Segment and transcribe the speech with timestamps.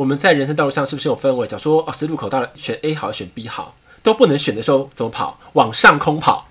[0.00, 1.46] 我们在人生道路上是不是有分为？
[1.46, 5.38] 假如说哦，十字路口到了，选 A 好，选 B 好，都不能选的时候怎么跑？
[5.52, 6.46] 往上空跑，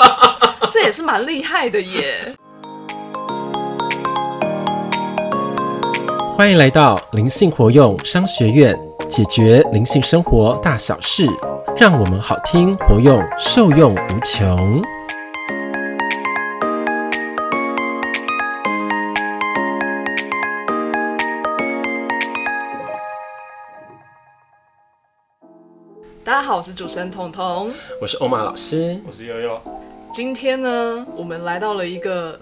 [0.72, 2.32] 这也是蛮厉害的耶。
[6.34, 8.74] 欢迎来到灵性活用商学院，
[9.10, 11.28] 解决灵性生活大小事，
[11.76, 14.82] 让我们好听活用，受用无穷。
[26.60, 29.58] 我是主持人彤彤，我是欧玛老师，我是悠悠。
[30.12, 32.38] 今天呢，我们来到了一个。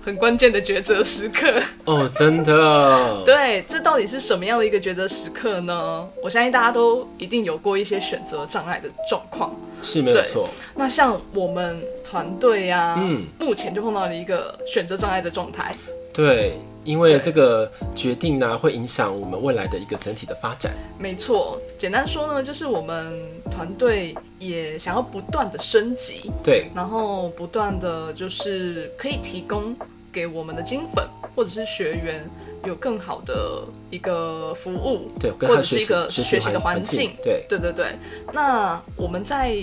[0.00, 3.20] 很关键的抉择时刻哦，真的。
[3.26, 6.08] 对，这到底是什么样的一个抉择时刻呢？
[6.22, 9.52] 我相信大家都一定有过一些选择障碍的状况，
[9.82, 10.48] 是没有错。
[10.76, 15.74] 那像我们团队呀，嗯，目前就碰到了一个选择障碍的状态。
[16.14, 16.56] 对，
[16.88, 20.72] 因为这个决定呢，会影响我们未来的一个整体的发展。
[20.98, 23.20] 没错，简单说呢，就是我们
[23.50, 29.76] 团队也想要不断的升级，对，然后不断的就是可以提供。
[30.10, 32.28] 给我们的金粉或者是学员
[32.64, 37.94] 有更好的一个服务，对，或者是一个学习的环境，对，对对对。
[38.32, 39.54] 那我们在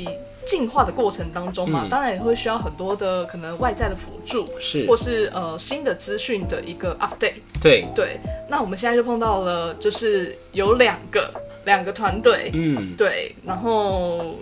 [0.45, 8.19] 进化的过程当中嘛，嗯、当然也会需要很多的可能外在的辅助，是，或是呃新的资讯的一个 update，对对。
[8.49, 11.29] 那我们现在就碰到了，就是有两个
[11.65, 14.35] 两个团队，嗯，对，然后。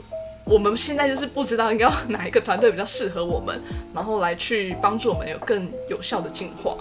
[0.46, 3.58] 我们现在就是不知道应该要哪一个团队比较适合我们，
[3.94, 6.76] 然后来去帮助我们有更有效的进化。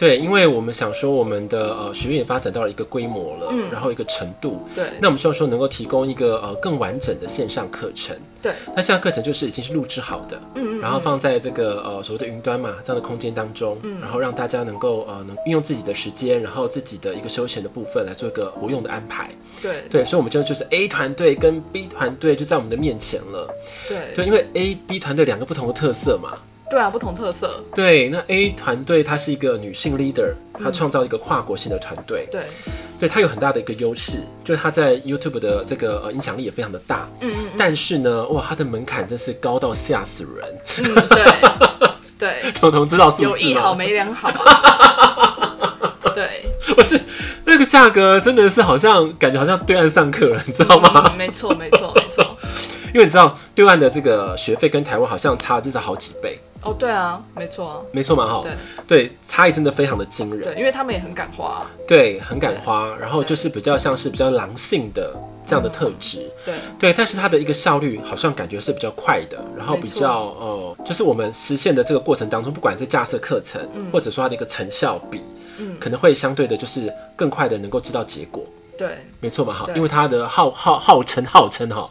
[0.00, 19.28] 对，因为我们想说，我们的呃学院也发展到了一个规模了，嗯，然后一个程度，对，那我们希望说能够提供一个呃更完整的线上课程，对，那线上课程就是已经是录制好的，嗯，嗯嗯，然后放在这个呃所谓的云端嘛这样的空间当中，嗯，然后让大家能够呃能运用自己的时间，然后自己的一个休闲的部分来做一个活用的安排，
[19.60, 19.84] 对。
[19.90, 23.54] 对，所以我们就就是 A 团队跟 B 团队就在我们的面前了，
[23.86, 24.14] 对。
[24.14, 26.38] 对，因为 A B 团队两个不同的特色嘛。
[26.70, 27.60] 对啊，不同特色。
[27.74, 32.28] 对，那 A 团队它是一个女性 leader，她创造一个跨国性的团队。
[32.30, 32.42] 对，
[32.98, 37.08] 对，她有很大的一个优势，就是她在 YouTube 的这个呃影响力也非常的大。
[37.20, 37.56] 嗯嗯，嗯。
[37.58, 40.58] 但是呢，哇，她的门槛真是高到吓死人。
[40.78, 41.24] 嗯，对。
[42.16, 42.52] 对。
[42.52, 44.30] 彤彤知道是有一好没两好。
[46.14, 46.44] 对。
[46.76, 47.00] 不是
[47.44, 51.10] 那个价格真的是好像感觉好像对岸上课了，你知道吗？
[51.10, 52.24] 嗯，没错，没错，没错。
[52.94, 56.38] 因为你知道对岸的这个学费跟台湾好像差至少好几倍。
[56.62, 57.68] 哦，对啊，没错。
[57.68, 58.52] 啊，没错嘛，哈，对。
[58.86, 65.14] 对，差异真的非常的惊人，对，因为他们也很敢花，对，很敢花，然后就是比较像是比较狼性的
[65.46, 66.54] 这样的特质，对。
[66.78, 75.22] 对，但是它的一个效率好像感觉是比较快的，然后比较呃，就是我们实现的这个过程当中，不管在架设课程，或者说它的一个成效比，
[75.58, 78.44] 嗯，可能会相对的就是更快的能够知道结果，
[78.76, 81.90] 对，没错嘛，哈，因为它的号号号称号称哈。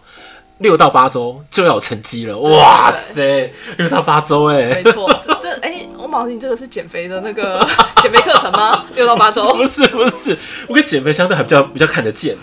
[0.59, 3.51] 六到八周就要有成绩了，哇塞！
[3.77, 7.65] 六到八周哎，没错，这这哎，欧玛，你这个是减肥的那个
[8.01, 8.85] 减肥课程吗？
[8.95, 9.51] 六到八周？
[9.55, 10.37] 不是不是，
[10.67, 12.35] 我跟减肥相对还比较比较看得见，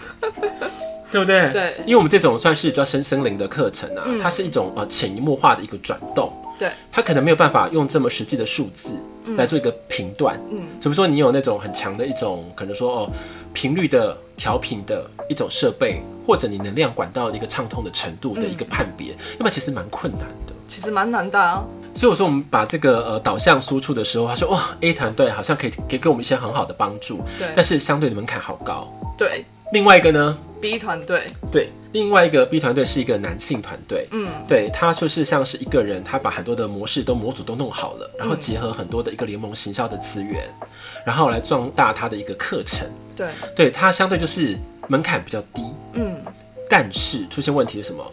[1.12, 1.50] 对不对？
[1.50, 8.92] 对，因为我们这种算是比较身心灵的课程啊，嗯、它是一种呃潜移默化的一个转动，对，它可能没有办法用这么实际的数字
[9.36, 13.10] 来做一个评断，嗯，比如说你有那种很强的一种可能说哦
[13.56, 16.02] 频率的调频的一种设备。
[16.26, 20.52] 或者你能量管道的一个畅通的程度的一个判别，嗯、要不然其实蛮困难的。
[20.66, 21.64] 其实蛮难的啊。
[21.94, 27.46] 所以我说我们把这个呃导向输出的时候，他说哇 A 团队好像可以给给我们一些很好的帮助，对。
[27.54, 28.92] 但是相对的门槛好高。
[29.16, 29.44] 对。
[29.72, 31.28] 另外一个呢？B 团队。
[31.52, 34.06] 对，另外一个 B 团队是一个男性团队。
[34.10, 34.28] 嗯。
[34.46, 40.68] 对，他就是像是一个人，他把很多的模式都模组都弄好了，然后结合很多的一个联盟行销的资源，嗯、
[41.06, 42.86] 然后来壮大他的一个课程。
[43.16, 43.28] 对。
[43.56, 44.58] 对他相对就是
[44.88, 45.62] 门槛比较低。
[45.94, 46.22] 嗯。
[46.68, 48.04] 但是出现问题是什么？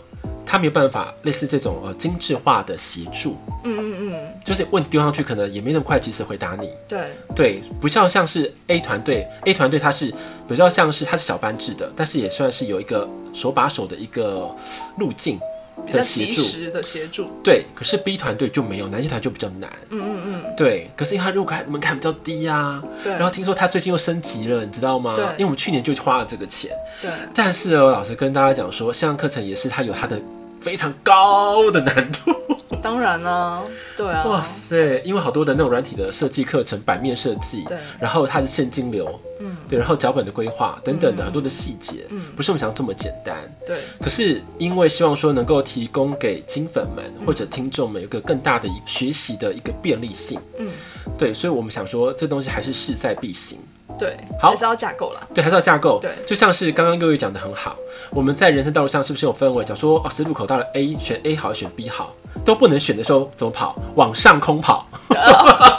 [0.46, 6.70] 他没有办法类似这种呃精致化的协助，嗯嗯嗯，就是问题丢上去，可能也没那么快及时回答你。
[6.88, 10.14] 对对，不像像是 A 团队，A 团队它是
[10.48, 14.50] 比较像是它是小班制的，但是也算是有一个手把手的一个
[14.98, 15.40] 路径。
[15.86, 25.16] 比较及时的协助，对，可是 B 团队就没有，男性团就比较难，嗯嗯嗯，对，可是因为他入门门槛比较低呀、啊，对，然后听说他最近又升级了，你知道吗？
[25.16, 26.72] 对，因为我们去年就花了这个钱，
[27.02, 30.20] 对，但是哦，老师跟大家讲说，线上课程也是它有它的
[30.62, 32.32] 非常高的难度。
[32.82, 33.64] 当然呢、啊，
[33.96, 39.08] 对啊，哇塞，因为好多的那种软体的设计课程，版面设计，对，然后它是现金流，
[39.44, 43.36] 嗯，对，然后脚本的规划等等的很多的细节，嗯，不是我们想的这么简单，
[43.68, 43.78] 对。
[44.02, 50.70] 可是因为希望说能够提供给金粉们或者听众们有一个更大的学习的一个便利性，嗯，
[51.18, 53.60] 对，所以我们想说这东西还是势在必行。
[54.00, 55.28] 对，好，还是要架构啦。
[55.36, 56.00] 对，还是要架构。
[56.02, 57.76] 对，就像是刚刚悠悠讲的很好，
[58.10, 63.80] 我们在人生道路上是不是有分为，假如说啊，十字路口到了 A，选 A 好，选 B 好，都不能选的时候怎么跑？
[63.96, 64.88] 往上空跑。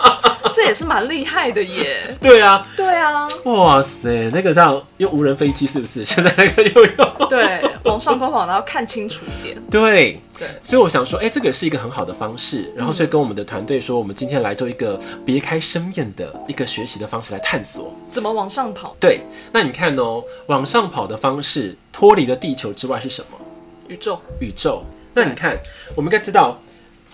[0.55, 2.15] 这也是蛮厉害的耶。
[2.23, 3.29] 对啊，对啊。
[3.45, 6.05] 哇塞，那个这样用无人飞机是不是？
[6.07, 7.29] 现在那个又用。
[7.29, 9.61] 对，往上空跑，然后看清楚一点。
[9.69, 10.21] 对。
[10.39, 10.49] 对。
[10.63, 12.73] 所以我想说，哎、欸，这个是一个很好的方式。
[12.77, 18.95] 然后，所以跟我们的团队说，我们今天来做一个别开生面的一个学习的方式来探索怎么往上跑。
[19.01, 19.21] 对。
[19.53, 23.39] 那你看哦，往上跑的方式脱离了地球之外是什么？
[23.89, 24.21] 宇宙。
[24.41, 24.85] 宇宙。
[25.17, 25.57] 那你看，
[25.95, 26.59] 我们应该知道。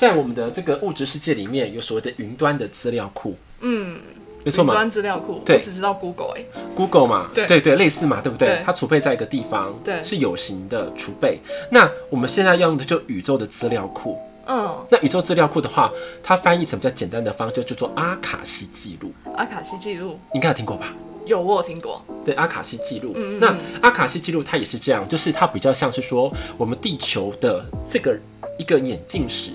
[0.01, 3.37] 在我们的这个物质世界里面，有所谓的云端的资料库。
[3.61, 4.01] 嗯，
[4.43, 4.73] 没错嘛。
[4.73, 6.47] 云端资料库，对，我只知道 Google 哎、欸。
[6.75, 8.49] Google 嘛，对对对，类似嘛，对不对？
[8.49, 11.39] 对它储备在一个地方，对，是有形的储备。
[11.71, 14.19] 那我们现在要用的就宇宙的资料库。
[14.47, 15.93] 嗯，那宇宙资料库的话，
[16.23, 19.13] 它翻译成比较简单的方式，就叫做阿卡西记录。
[19.37, 20.95] 阿卡西记录，应该有听过吧？
[21.27, 22.03] 有，我有听过。
[22.25, 23.13] 对，阿卡西记录。
[23.17, 28.19] 嗯，那阿卡西记录它也是这样，就是它比较像是说我们地球的这个
[28.59, 29.53] 一个眼镜史。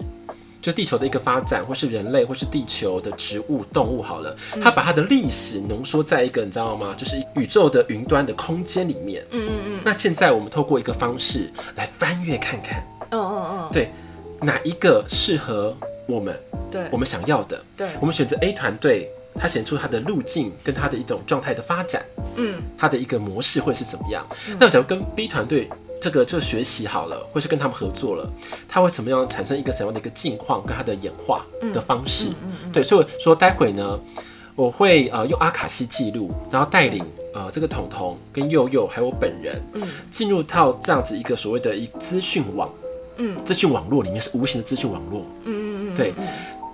[0.66, 6.96] 就地球的一个发展，或是人类，或是地球的植物、动物，好了，它把它的历史浓缩在一个，你知道吗？
[6.98, 9.24] 就是宇宙的云端的空间里面。
[9.30, 9.82] 嗯嗯嗯。
[9.86, 12.84] 那现在我们透过一个方式来翻阅看看。
[13.12, 13.70] 嗯嗯嗯。
[13.72, 13.92] 对，
[14.42, 15.78] 哪一个适合
[16.08, 16.36] 我们？
[16.72, 17.64] 对，我们想要的。
[17.78, 22.04] 对，我们选择 A 团队，它显出它的路径跟它的一种状态的发展。
[22.38, 22.60] 嗯。
[22.76, 24.26] 它的一个模式会是怎么样？
[24.60, 25.70] 那假如跟 B 团队。
[26.06, 28.32] 这个就学习好了，或是跟他们合作了，
[28.70, 31.44] 他会怎么样产生一个什么样的一个境况跟他的演化
[31.74, 32.28] 的方式？
[32.28, 34.00] 嗯嗯嗯嗯、对，所以说待会呢，
[34.56, 37.04] 我会呃用阿卡西记录，然后带领
[37.34, 39.60] 呃这个彤彤跟佑佑还有我本人，
[40.12, 42.70] 进入到这样子一个所谓的一资讯网，
[43.16, 46.14] 嗯，资讯网络里面是无形的资讯网络，嗯嗯嗯，对，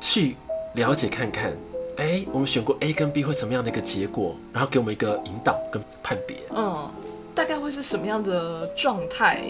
[0.01, 0.36] 去
[0.75, 1.54] 了解看看，
[1.95, 6.92] 哎，我们选过 A 跟 B 会什么样的一个结果，然后给我们一个引导跟判别，嗯。
[7.33, 9.42] 大概会是什么样的状态，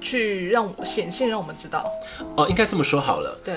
[0.00, 1.90] 去让我显现，让我们知道？
[2.36, 3.38] 哦，应该这么说好了。
[3.44, 3.56] 对，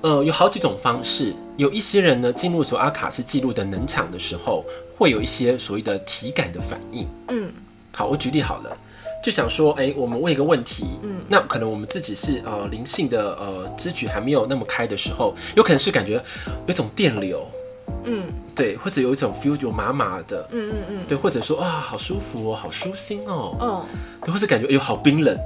[0.00, 1.34] 呃，有好几种方式。
[1.56, 4.64] 有一些人呢，进入所阿卡是记录的能场的时候，
[4.96, 7.06] 会有一些所谓的体感的反应。
[7.28, 7.52] 嗯，
[7.94, 8.76] 好，我举例好了，
[9.22, 16.22] 就想说，哎、欸，我们问一个问题，嗯，那可能我们自己是呃灵性的呃知觉还没有那么开的时候，有可能是感觉
[16.66, 17.46] 有种电流。
[18.04, 23.84] 嗯，对，或者有一种 feel 就麻麻的，嗯嗯嗯，对，或者说啊，好舒服哦，好舒心哦，嗯，
[24.24, 25.38] 对，或者感觉哎呦好冰冷，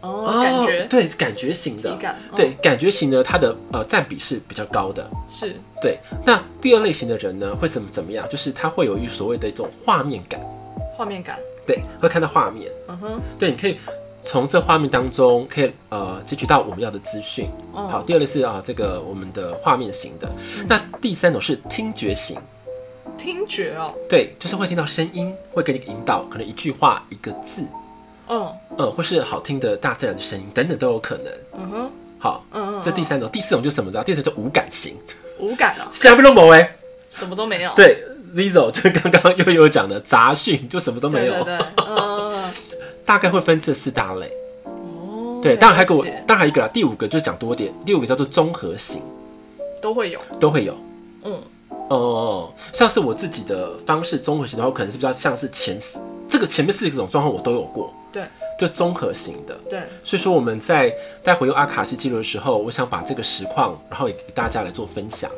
[0.00, 5.98] 哦，感觉，对，感觉型的，感对，感觉型呢，它的呃占比是比较高的，是，对。
[6.24, 8.28] 那第二类型的人呢，会怎么怎么样？
[8.28, 10.40] 就是他会有一所谓的一种画面感，
[10.96, 13.76] 画面感，对，会看到画面，嗯哼，对，你可以。
[14.22, 17.50] 从这画面当中可以呃汲取到我们要的资讯。
[17.72, 20.30] 好，第二类是啊这个我们的画面型的。
[20.68, 22.38] 那第三种是听觉型。
[23.18, 23.94] 听觉哦。
[24.08, 27.66] 对，就是会听到声音，会给你引导，可能一句话一个字。
[28.28, 31.26] 嗯嗯，或是好听的大自然的声音等等都有可能。
[31.54, 31.92] 嗯哼。
[32.18, 32.82] 好，嗯嗯。
[32.82, 33.90] 这第三种，第四种就是什么？
[33.90, 34.04] 知道？
[34.04, 34.96] 第四种叫无感型。
[35.38, 35.88] 无感啊。
[35.90, 36.76] 什么都没有哎。
[37.10, 37.72] 什么都没有。
[37.74, 41.32] 对，Zizo 就刚刚悠悠讲的杂讯，就什么都没有。
[41.42, 41.58] 对对。
[41.58, 41.79] 嗯。
[43.10, 44.30] 大概会分这四大类。
[44.62, 49.02] 哦，对，当然还有个，当然还有一个啦，第五个就是讲多点，第五个叫做综合型，
[49.82, 50.76] 都会有，都会有，
[51.24, 51.42] 嗯，
[51.88, 55.98] 哦，像是我自己的方式，综合型的话，可能是比较像是前四，
[56.28, 58.22] 这个前面四种状况我都有过，对，
[58.56, 65.28] 就综合型的，对，所以说我们在待会用阿卡西记录的时候，我想把这个实况，然后也给大家来做分享。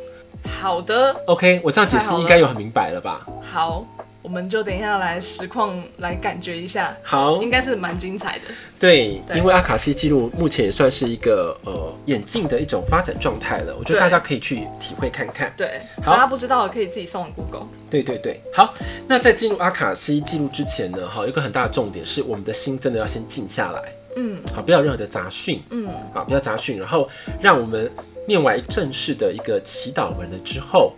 [0.60, 3.26] 好的，OK，我这样解释应该有很明白了吧？
[3.50, 3.82] 好。
[4.22, 8.44] 我们就等一下来实况来感觉一下，好，应该是蛮精彩的。
[8.78, 15.52] 对，对，因为阿卡西记录目前也算是一个呃演进的一种发展状态了，我觉得大家可以去体会看看。
[15.56, 17.66] 对，好，大家不知道的可以自己上网 Google。
[17.90, 18.72] 对对对，好。
[19.08, 23.82] 那在进入阿卡西记录之前呢，哈，有一个很大的重点是我们的心真的要先静下来，
[24.14, 27.08] 嗯，好，不要有任何的杂讯，嗯，好，不要杂讯，然后
[27.40, 27.90] 让我们
[28.26, 30.92] 念完正式的一个祈祷文了之后。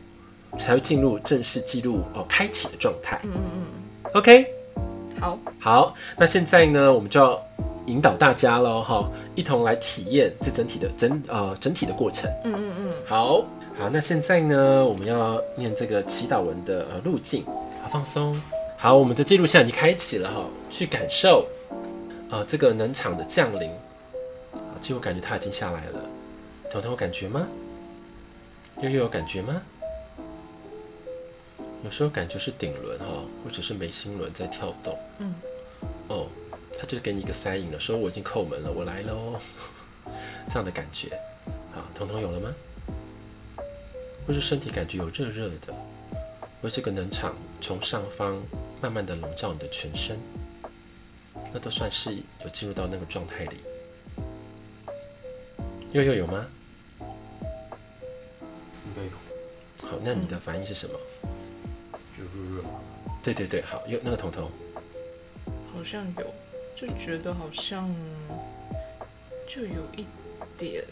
[0.59, 3.21] 才会进入正式记录哦，开启的状态。
[3.25, 4.11] 嗯嗯嗯。
[4.15, 4.47] OK，
[5.21, 7.43] 好，好，那现在呢，我们就要
[7.87, 12.31] 引导大家喽，哈，一同来体验这整体的整呃整体的过程。
[12.45, 12.93] 嗯嗯嗯。
[13.07, 13.45] 好，
[13.79, 17.45] 好，那现在呢，我们要念这个祈祷文的呃路径，
[17.83, 18.41] 好放松。
[18.77, 21.47] 好，我们的记录现在已经开启了哈，去感受
[22.31, 23.69] 呃这个能场的降临。
[24.53, 25.99] 啊，几乎感觉它已经下来了，
[26.71, 27.47] 彤彤有感觉吗？
[28.81, 29.63] 悠悠有感觉吗？
[31.85, 34.99] 有时候感觉是顶轮哈，或者是眉心轮在跳动。
[35.19, 35.35] 嗯，
[36.09, 36.29] 哦，
[36.79, 39.39] 他就是给你一个 sign 了，说我已经叩门了，我来喽，
[40.49, 41.11] 这样的感觉。
[41.73, 42.55] 好，彤彤有了吗？
[44.27, 45.75] 或是身体感觉有热热的，
[46.63, 48.43] 为这个能场从上方
[48.81, 50.19] 慢慢的笼罩你的全身，
[51.53, 53.59] 那都算是有进入到那个状态里。
[55.93, 56.47] 又又有吗？
[56.99, 59.11] 应该有。
[59.87, 60.99] 好，那你的反应是什么？
[63.25, 64.49] 对对对，好，有那个彤彤。
[65.73, 66.27] 好像有，
[66.77, 67.93] 就觉得好像
[69.49, 70.07] 就有一
[70.59, 70.85] 点。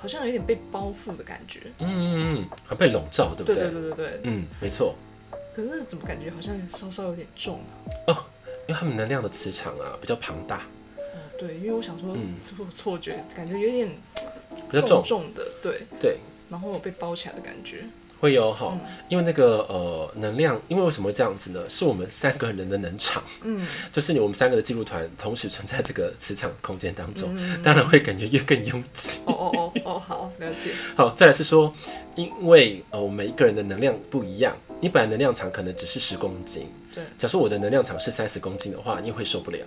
[0.00, 3.56] 好像有点被包覆的感觉，嗯嗯嗯，还被笼罩，对不对？
[3.56, 4.94] 对对对对对，嗯，没错。
[5.54, 7.68] 可是怎么感觉好像稍稍有点重啊？
[8.06, 8.24] 哦，
[8.66, 10.62] 因为他们能量的磁场啊比较庞大。
[10.96, 13.22] 哦，对，因为我想说，是不是错觉？
[13.36, 13.90] 感觉有点
[14.70, 16.16] 比较重重的，对对。
[16.48, 17.84] 然后被包起来的感觉。
[18.20, 18.76] 会有哈，
[19.08, 21.60] 因为那个呃能量，因为为什么会这样子呢？
[21.68, 29.20] 是我们三个人的能场，嗯，就是你我们三个的记录团同时存在这个磁场空间当中，嗯、当然会感觉越更拥挤。
[29.24, 30.72] 哦哦哦哦，好，了解。
[30.94, 31.72] 好，再来是说，
[32.14, 37.02] 因为呃我们每一个人的能量不一样，你本来能量场可能只是十公斤，对。
[37.16, 39.58] 假如说我的能量场是三十公斤的话，你会受不了。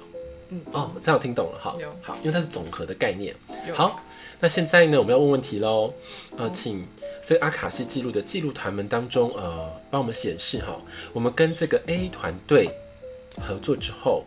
[0.50, 1.76] 嗯，哦，这样我听懂了哈。
[1.80, 3.34] 有好，因为它是总和的概念。
[3.74, 4.00] 好，
[4.44, 5.94] 那现在呢，我们要问问题喽。
[6.38, 6.86] 呃，请。
[7.26, 10.76] 这个阿卡西记录的记录团们当中，呃，帮我们显示哈，
[11.14, 12.70] 我们跟这个 A 团队
[13.40, 14.26] 合作之后，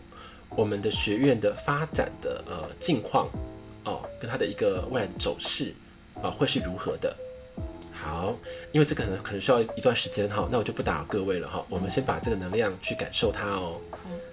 [0.49, 3.29] 我们的学院的发展的呃近况
[3.85, 5.75] 哦，跟它的一个未来的走势
[6.15, 7.15] 啊、呃，会是如何的？
[7.93, 8.35] 好，
[8.73, 13.79] 因为这个可能可能需要一段时间哈，那我就不打扰各位了哈，我们先把这个能量去感受它哦。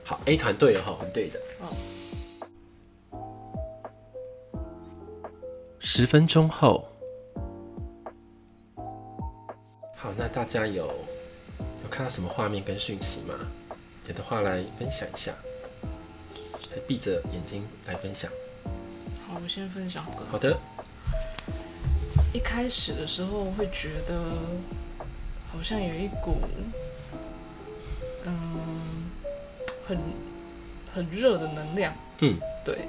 [0.06, 1.40] 好，A 团队哈，很对的。
[5.86, 6.88] 十分钟后。
[9.98, 13.36] 好，那大家有有看到什么画面跟讯息吗？
[14.08, 15.34] 有的话来分享一下，
[16.88, 18.32] 闭着眼睛来分享。
[19.28, 20.06] 好，我先分享。
[20.32, 20.58] 好的。
[22.34, 24.18] 一开始的时候会觉得
[25.52, 26.38] 好像有一股，
[28.24, 29.12] 嗯，
[29.86, 30.00] 很
[30.96, 31.94] 很热的能量。
[32.20, 32.88] 嗯，对。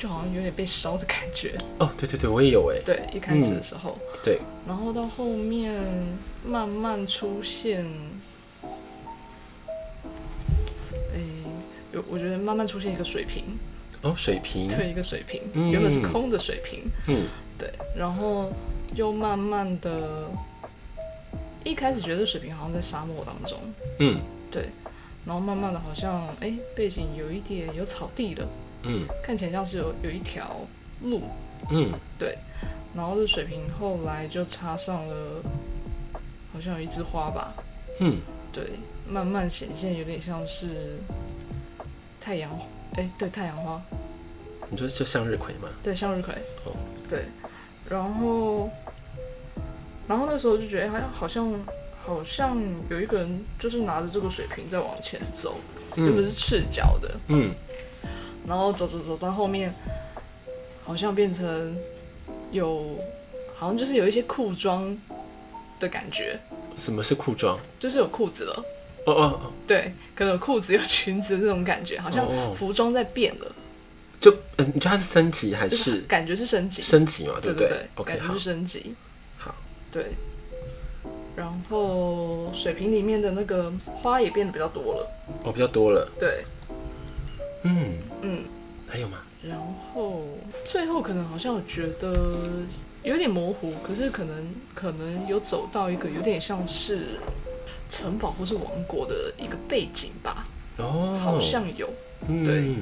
[0.00, 1.54] 就好像有点被烧的感觉。
[1.78, 2.80] 哦，对对对，我也有哎。
[2.82, 5.78] 对，一开始的时候，嗯、对，然后到后面
[6.42, 7.84] 慢慢出现，
[11.12, 11.20] 哎，
[11.92, 13.44] 有我觉得慢慢出现一个水瓶。
[14.00, 17.26] 哦，水瓶，对，一个水瓶，嗯、原本是空的水瓶，嗯，
[17.58, 18.50] 对，然后
[18.94, 20.30] 又慢慢的，
[21.62, 23.60] 一开始觉得水瓶好像在沙漠当中，
[23.98, 24.18] 嗯，
[24.50, 24.70] 对，
[25.26, 28.48] 然后慢慢的好像哎背景有一点有草地了。
[28.82, 30.56] 嗯，看起来像是有有一条
[31.02, 31.22] 路，
[31.70, 32.38] 嗯，对，
[32.94, 35.42] 然后这水瓶后来就插上了，
[36.52, 37.52] 好像有一枝花吧，
[37.98, 38.18] 嗯，
[38.52, 38.64] 对，
[39.06, 40.98] 慢慢显现有点像是
[42.20, 42.50] 太阳，
[42.94, 43.82] 哎、欸，对，太阳花，
[44.70, 45.68] 你说就向日葵吗？
[45.82, 46.32] 对，向日葵，
[46.64, 46.72] 哦，
[47.08, 47.26] 对，
[47.88, 48.70] 然后，
[50.08, 51.60] 然后那时候就觉得好像好像
[52.02, 52.56] 好像
[52.88, 55.56] 有一个人就是拿着这个水瓶在往前走，
[55.96, 57.54] 又、嗯、不是赤脚的，嗯。
[58.46, 59.74] 然后走走走到后面，
[60.84, 61.76] 好像变成
[62.50, 62.98] 有，
[63.56, 64.96] 好像就是有一些裤装
[65.78, 66.38] 的感觉。
[66.76, 67.58] 什么是裤装？
[67.78, 68.64] 就是有裤子了。
[69.06, 69.52] 哦哦哦。
[69.66, 73.52] 对，可能有裤子有裙子的那种感觉，好像服装在变了。
[74.20, 76.00] 就，你觉得它是升级还是？
[76.02, 76.82] 感觉是升级。
[76.82, 77.68] 升级嘛，对不对？
[77.68, 78.94] 对对对，感觉是升级。
[79.38, 79.54] 好。
[79.92, 80.12] 对。
[81.36, 85.10] 然后水瓶里面的那个花也变得比较多了。
[85.44, 86.10] 哦，比较多了。
[86.18, 86.44] 对。
[87.62, 88.44] 嗯嗯，
[88.88, 89.18] 还有吗？
[89.42, 89.58] 然
[89.94, 90.22] 后
[90.66, 92.38] 最后可能好像我觉得
[93.02, 97.18] 有点模糊，可是可能可能有走到一个有点像是
[97.88, 100.46] 城堡或是王国的一个背景吧。
[100.76, 101.88] 哦，好像有。
[102.44, 102.74] 对，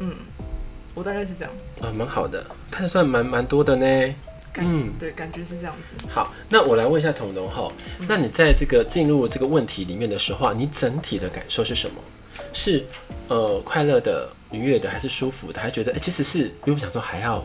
[0.00, 0.14] 嗯，
[0.94, 1.54] 我大概是这样。
[1.82, 4.14] 啊，蛮好的，看得算蛮蛮多的呢。
[4.58, 5.92] 嗯，对，感觉是这样子。
[6.08, 7.68] 好，那我来问一下彤彤哈，
[8.08, 12.00] 那你在这个进入这个问题里面的时候，你整体的感受是什么？
[12.52, 12.84] 是
[13.28, 15.60] 呃快乐的、愉悦的，还是舒服的？
[15.60, 17.44] 还觉得哎、欸，其实是比我们想说还要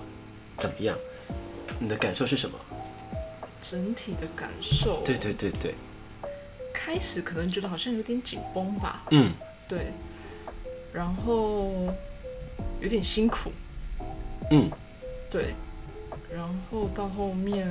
[0.57, 0.97] 怎么样？
[1.79, 2.57] 你的感受是什么？
[3.59, 5.01] 整体的感受？
[5.03, 5.75] 对对对对。
[6.73, 9.03] 开始可能觉得好像有点紧绷吧。
[9.11, 9.31] 嗯，
[9.67, 9.91] 对。
[10.91, 11.93] 然后
[12.79, 13.51] 有点辛苦。
[14.49, 14.69] 嗯，
[15.29, 15.53] 对。
[16.33, 17.67] 然后到后面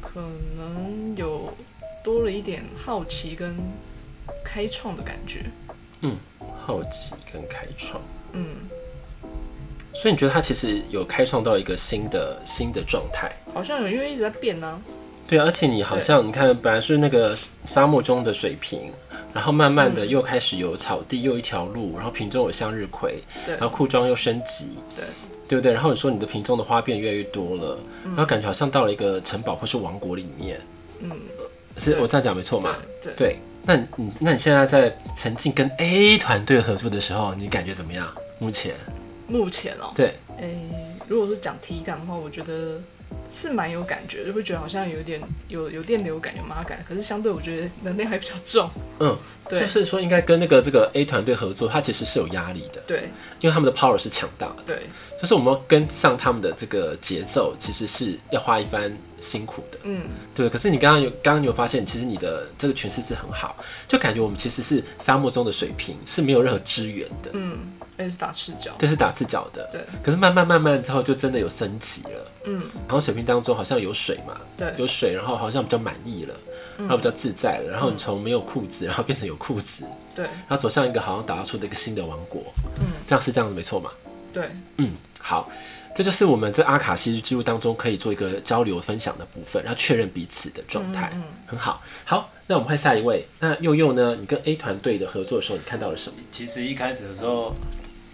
[0.00, 0.20] 可
[0.56, 1.52] 能有
[2.02, 3.56] 多了一点好奇跟
[4.44, 5.44] 开创的感觉。
[6.02, 6.16] 嗯，
[6.66, 8.56] 好奇跟开创，嗯，
[9.94, 13.30] 所以你觉得他其实有开创到一个新的新的状态？
[13.54, 14.80] 好像有，因为一直在变呢、啊。
[15.28, 18.90] 对，而且你好像你看，本来是那个沙漠中的水瓶，
[19.32, 25.04] 然后慢慢的又开始有草地，又一条路，然后瓶中有向日葵，对，然后裤装又升级，对，
[25.48, 25.72] 对不对？
[25.72, 30.60] 然后你说你的瓶中的花变越来越多了，嗯、然后感觉好像到了一个城堡或是王国里面，
[30.98, 31.10] 嗯，
[31.78, 32.76] 是我这样讲没错嘛？
[33.02, 33.36] 对，对。
[33.64, 33.86] 那你
[34.18, 38.12] 那你现在在曾经跟 A 团队合作的时候，你感觉怎么样？
[38.38, 38.74] 目前？
[39.28, 42.80] 目前哦、喔，对，诶、欸，如果是讲体感的话，我觉得。
[43.30, 48.70] 是蛮有感觉，就会觉得好像有点有有电流感、有麻感，可是相对我觉得能量还比较重。
[49.00, 49.16] 嗯，
[49.48, 52.80] 对，就是说应该跟那个这个 A 团队合作，它其实是有压力的。
[52.86, 53.08] 对，
[53.40, 54.62] 因为他们的 power 是强大的。
[54.66, 54.86] 对，
[55.20, 59.78] 就是我们要跟上他们的这个节奏，其实是要花一番辛苦的。
[59.82, 60.04] 嗯，
[60.34, 60.48] 对。
[60.48, 63.56] 可是你刚刚有刚刚有发现，其实你的这个诠释是很好，
[63.88, 67.30] 就感觉我们其实是沙漠中的水瓶，是没有任何支援的。
[67.32, 67.58] 嗯。
[67.98, 69.68] 也是打赤脚，这是打赤脚的。
[69.70, 72.32] 对，可是慢慢慢慢之后，就真的有升级了。
[72.44, 76.34] 嗯，然后水瓶当中好像有水嘛，对，有水，然后好像比较满意了，
[76.78, 77.70] 然后比较自在了。
[77.70, 79.84] 然后你从没有裤子，然后变成有裤子，
[80.14, 82.42] 对，然后走向一个好像打造出的一个新的王国。
[82.80, 83.90] 嗯，这样是这样子没错嘛？
[84.32, 85.48] 对，嗯，好，
[85.94, 91.12] 这就是我们在阿卡西记录当中可以做一个交流分享的部分，然后确认彼此的状态。
[91.14, 91.80] 嗯，很好。
[92.04, 93.28] 好，那我们换下一位。
[93.38, 94.16] 那佑佑呢？
[94.18, 96.16] 你跟 A 团队的合作的时候，你看到了什么？
[96.32, 97.54] 其实一开始的时候。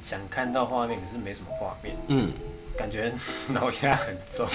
[0.09, 1.95] 想看到画面，可是没什么画面。
[2.07, 2.33] 嗯，
[2.79, 3.13] 感觉
[3.49, 4.47] 脑压很重。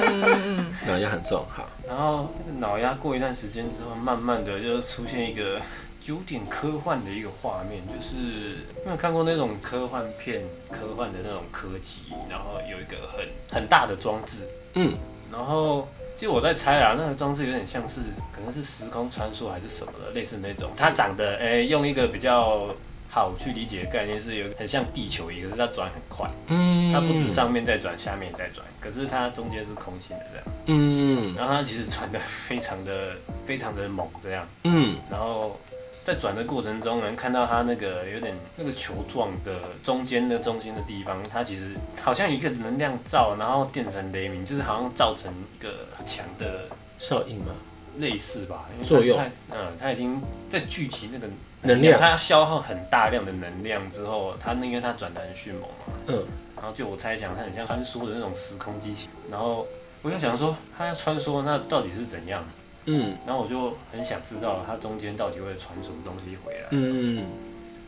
[0.88, 1.68] 脑压很重，好。
[1.86, 5.60] 然后那个脑压过一段时间之后，慢慢的就出现一个
[6.06, 14.48] 有点科幻的一个画面，就是有看过那种科幻片、科幻的那种科技，然后有一个很很大的装置。
[14.76, 14.94] 嗯，
[15.30, 18.00] 然后其实我在猜啦，那个装置有点像是
[18.32, 20.70] 可能是时空穿梭还是什么的，类似那种。
[20.74, 22.74] 它长得诶、欸，用一个比较。
[23.12, 35.58] 好去理解的概念是有很像地球仪，可是它转很快，嗯，它不止上面在转，下面也在转，可是它中间是空心的这样，嗯，然后它其实转的非常的非常的猛这样，嗯，然后
[36.04, 46.68] 在转的过程中能看到它那个有点那个球状的中间的中心的地方，它其实好像一个能量罩，然后电成雷鸣，就是好像造成一个很强的
[47.00, 47.52] 效应嘛，
[47.98, 49.18] 类似吧，因为作用，
[49.50, 51.26] 嗯，它已经在聚集那个。
[51.62, 56.24] 能量，它消耗很大量的能量之后，它那因为它转得很迅猛嘛，嗯，
[56.56, 59.08] 然后就我猜想，它很像穿梭的那种时空机器。
[59.30, 59.66] 然后
[60.02, 62.44] 我就想说，它要穿梭，那到底是怎样？
[62.86, 66.66] 嗯，然后我就很想知道它中间到底会传什么东西回来。
[66.70, 67.26] 嗯，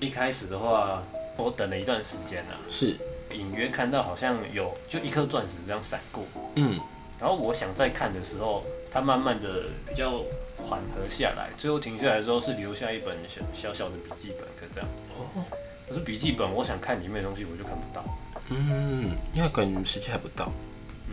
[0.00, 1.02] 一开始的话，
[1.36, 2.96] 我等了一段时间啊，是。
[3.32, 6.22] 隐约看到好像有就一颗钻石这样闪过，
[6.56, 6.78] 嗯，
[7.18, 10.22] 然后我想再看的时候，它慢慢的比较。
[10.64, 14.88] 缓和下来，最后停下来的时候是留下一本小小小的笔记本，可这样。
[15.18, 15.42] 哦。
[15.88, 18.04] 可是笔记本，我想看里面的东西，我就看不到。
[18.48, 20.52] 嗯，因为可能时间还不到。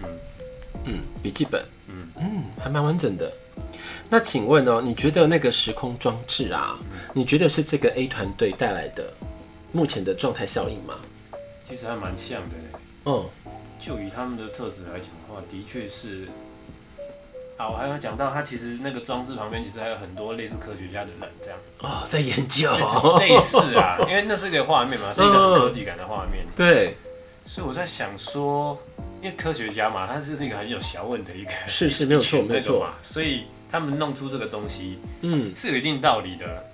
[0.03, 0.19] 嗯
[0.85, 3.33] 嗯，笔记本，嗯嗯，还蛮完整的。
[4.07, 9.11] 那请问哦，你觉得那个时空装置啊，嗯、你觉得是这个 A 团队带来的
[9.71, 10.99] 目前的状态效应吗？
[11.67, 12.55] 其实还蛮像的。
[13.05, 13.25] 嗯，
[13.79, 16.27] 就以他们的特质来讲的话，的确是。
[17.59, 22.71] 好，我还有讲到，它其实那个装置旁边其实还有很多类似科学家的人这样哦，在研究，
[23.19, 26.45] 类似啊，因为那是一个画面嘛，是一个很科技感的画面。
[26.55, 26.95] 对，
[27.45, 28.81] 所以我在想说，
[29.21, 36.65] 因为科学家嘛，他就是一个很有学问的一个，是是没有错，没有错嘛，所以他们弄出这个东西，嗯，是有一定道理的。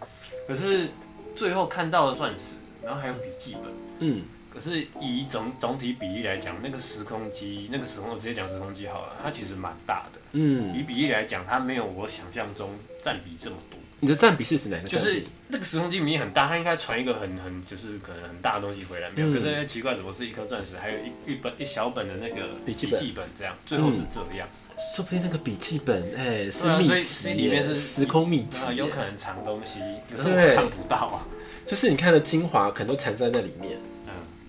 [0.48, 0.88] 可是
[1.36, 4.22] 最后看到了钻石，然后还有笔记本，嗯。
[4.56, 10.20] 可是以总总体比例来讲，那个时空机，那个时空我直接讲时空机好了，它其实蛮大的。
[10.32, 12.72] 嗯，以比例来讲，它没有我想象中
[13.04, 13.78] 占比这么多。
[14.00, 14.88] 你的占比是指哪个？
[14.88, 19.30] 就是那个时空机明明很大，它应该传一个很很就是可能很大的东西回来，没有。
[19.30, 24.48] 嗯、可是奇怪，怎么是一颗钻石，还有一一本一小本的那个笔记本这样，最后是这样。
[24.70, 29.80] 嗯、说不定那个笔记本哎、欸、是秘籍，里面是时空秘籍，有可能藏东西，
[30.12, 31.28] 可是我看不到啊。
[31.66, 33.78] 就是你看的精华，可能都藏在那里面。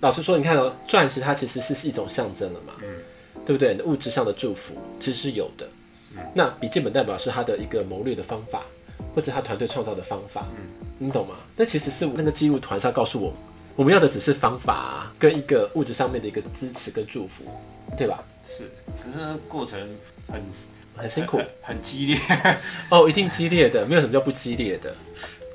[0.00, 2.88] 老实说，你看哦，钻石它其实是一种象征了嘛，嗯，
[3.46, 3.74] 对不对？
[3.82, 5.66] 物质上的祝福其实是有的。
[6.14, 8.62] 嗯，那笔记本代表是他的一个谋略的方法，
[9.14, 10.66] 或者他团队创造的方法，嗯，
[10.98, 11.37] 你懂吗？
[11.56, 13.37] 那其实是那个记录团是要告诉我们，
[13.74, 17.44] 我们要的只是方法啊，跟一个物质上面的一个支持跟祝福，
[17.96, 18.22] 对吧？
[18.46, 18.64] 是，
[19.02, 19.80] 可是那过程
[20.28, 20.42] 很
[20.96, 22.18] 很辛苦，很，很激烈
[22.90, 24.94] 哦，一定激烈的，没有什么叫不激烈的。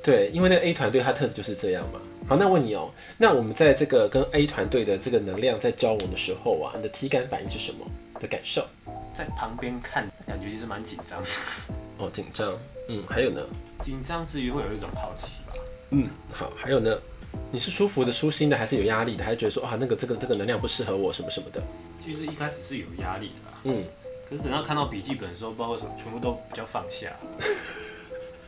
[0.02, 2.00] 对，因为那个 A 团队它特质就是这样嘛。
[2.28, 7.86] 好，那问你哦，那我们在这个跟 A 团队的这个能量在交往的时候啊，你的体感反应是什么
[8.18, 8.66] 的感受？
[9.14, 11.28] 在旁边看，感觉其实蛮紧张的。
[11.98, 12.58] 哦，紧张。
[12.88, 13.40] 嗯，还有呢？
[13.82, 15.54] 紧张之余会有一种好奇吧。
[15.90, 16.98] 嗯，好，还有呢？
[17.50, 19.24] 你是舒服的、舒心的，还是有压力的？
[19.24, 21.62] 还是觉得说啊，那个这个这个能量不适合我什么什么的？
[22.04, 23.60] 其实一开始是有压力的吧。
[23.64, 23.84] 嗯。
[24.28, 27.12] 可是等到看到笔记本的时候，包括什么，全部都比较放下。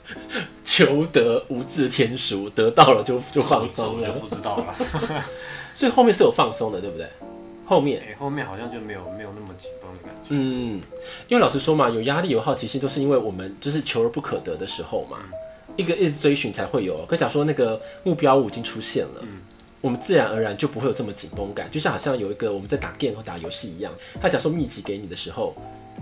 [0.64, 4.12] 求得无字天书，得到了就就放松了。
[4.12, 4.74] 不知道了，
[5.74, 7.08] 所以后面是有放松的，对不对？
[7.66, 10.28] 后面，后面好像就没有没有那么紧绷的感觉。
[10.28, 10.82] 嗯，
[11.28, 17.06] 因为老实说嘛，有压力、有好奇心，都是因为我们就是求而不可得的时候嘛，嗯、一个一直追寻才会有。
[17.06, 19.40] 可假如说那个目标物已经出现了，嗯、
[19.80, 23.90] 我们自然而然就不会有这么紧绷感，就像好像有一个我们在打 game 或打游戏一样，
[24.20, 25.54] 他假如说秘籍给你的时候，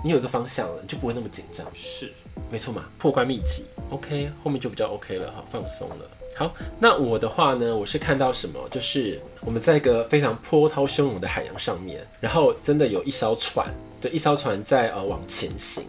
[0.05, 1.65] 你有一个方向了，你就不会那么紧张。
[1.77, 2.13] 是，
[2.51, 5.97] 没错嘛，破关秘籍，OK，后面就比较 OK 了，好，放松了。
[6.35, 13.67] 好，那我的话呢，我是看到什么，就是我们在一个非常波涛汹涌的海洋上面，然后真的有一艘船，
[14.01, 15.85] 对，一艘船在呃往前行。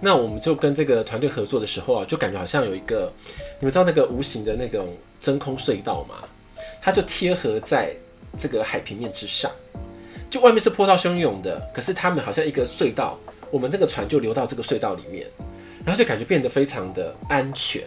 [0.00, 3.12] 那我们就跟这个团队合作的时候啊，就感觉好像有一个，
[3.58, 6.16] 你们知道那个无形的那种真空隧道吗？
[6.82, 7.94] 它就贴合在
[8.38, 9.50] 这个海平面之上，
[10.30, 13.18] 就外面是波涛汹涌的，可是他们好像一个隧道，
[13.50, 15.26] 我们这个船就流到这个隧道里面，
[15.84, 17.82] 然后就感觉变得非常的安全。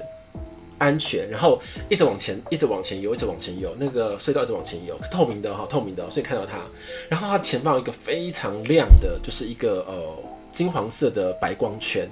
[0.79, 3.73] 安全，然后一直往前，一直往前游，一直往前游。
[3.79, 6.59] 那个隧道一直往前游，是透明的哈，透明的，所以看到它。
[7.07, 10.13] 然后它前方有一个非常亮的，就是一个呃
[10.51, 12.09] 金黄色的白光圈。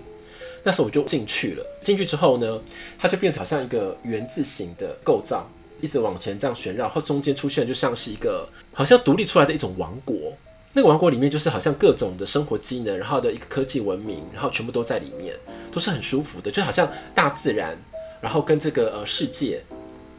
[0.63, 1.65] 那时候我就进去了。
[1.83, 2.61] 进去之后呢，
[2.97, 5.45] 它就变成好像一个圆字形的构造，
[5.81, 10.31] 一直往前这样旋绕，后中间出现就像是一个好像独立出来的一种王国。
[10.73, 15.35] 那个王国里面就是好像各种的生活机能，然后的一个科技文明，然后全部都在里面，
[15.71, 17.77] 都是很舒服的，就好像大自然。
[18.21, 19.59] 然后跟这个呃世界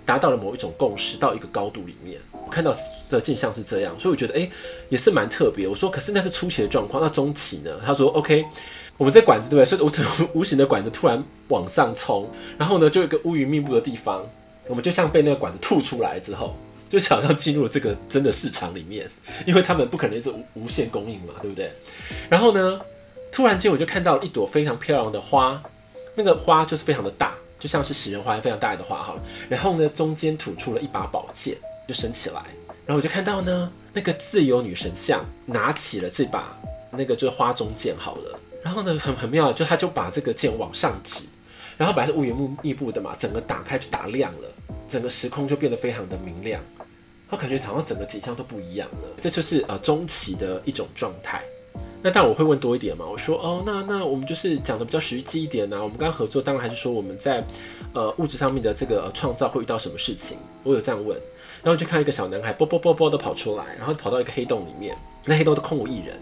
[0.05, 2.75] 达到了某一种共识，到一个高度里面，我看到
[3.09, 4.51] 的镜像是这样，所以我觉得哎
[4.89, 5.69] 也是蛮特别。
[5.69, 7.71] 我说可是那是初期的状况，那中期呢？
[7.87, 8.45] 他说 OK，
[8.99, 9.65] 我们这管子对不对？
[9.65, 14.27] 所以无无形的管子突然往上冲，然后呢就有一个乌云密布的地方，
[14.67, 16.57] 我们就像被那个管子吐出来之后，
[16.99, 19.11] 就好像进入了这个真的市场里面，
[19.47, 21.73] 因为他们不可能一直无无限供应嘛，对不对？
[22.29, 22.81] 然后呢，
[23.31, 25.63] 突然间我就看到一朵非常漂亮的花，
[26.15, 27.35] 那个花就是非常的大。
[27.59, 29.15] 就像是食人花，非常大的花哈，
[29.49, 32.43] 然后呢，中间吐出了一把宝剑，就升起来，
[32.85, 36.59] 然后我就看到呢，那个自由女神像拿起了这把
[36.91, 41.23] 那个就是花中剑好了，然后呢，很很妙，就他就把这个剑往上指，
[41.77, 44.49] 然后本来是乌云密布的嘛，整个打开就打亮了，
[44.89, 46.61] 整个时空就变得非常的明亮，
[47.33, 51.43] 我感觉好像整个景象都不一样了，这就是呃中期的一种状态。
[52.03, 57.43] 那但我会问多一点嘛，我说哦，那那我们就是讲的比较实际一点呢、我们刚刚合作，当然还是说我们在
[57.95, 61.19] 呃物质上面的这个创造会遇到什么事情，我有这样问。
[61.63, 66.21] 然后就看一个小男孩，啵啵啵啵的跑出来，然后跑到一个黑洞里面，那黑洞都空无一人。